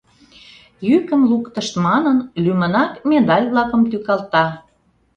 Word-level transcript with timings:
Йӱкым 0.89 1.21
луктышт 1.29 1.73
манын, 1.85 2.17
лӱмынак 2.43 2.91
медаль-влакым 3.09 3.81
тӱкалта. 3.89 4.45